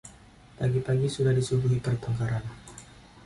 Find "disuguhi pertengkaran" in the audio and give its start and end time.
1.39-2.41